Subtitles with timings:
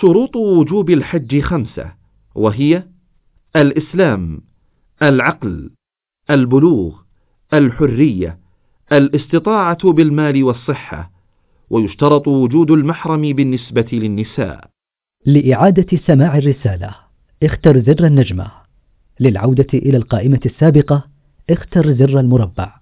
[0.00, 1.92] شروط وجوب الحج خمسة
[2.34, 2.82] وهي
[3.56, 4.40] الإسلام
[5.02, 5.70] العقل
[6.30, 6.94] البلوغ
[7.54, 8.38] الحرية
[8.92, 11.10] الاستطاعة بالمال والصحة
[11.70, 14.70] ويشترط وجود المحرم بالنسبة للنساء.
[15.26, 16.94] لإعادة سماع الرسالة
[17.42, 18.50] اختر زر النجمة.
[19.20, 21.04] للعودة إلى القائمة السابقة
[21.50, 22.80] اختر زر المربع.